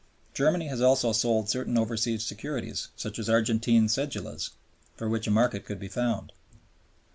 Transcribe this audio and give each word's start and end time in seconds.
Germany 0.33 0.65
has 0.67 0.81
also 0.81 1.11
sold 1.13 1.47
certain 1.47 1.77
overseas 1.77 2.25
securities, 2.25 2.87
such 2.95 3.19
as 3.19 3.29
Argentine 3.29 3.87
cedulas, 3.87 4.49
for 4.97 5.07
which 5.07 5.27
a 5.27 5.29
market 5.29 5.63
could 5.63 5.79
be 5.79 5.89
found. 5.89 6.31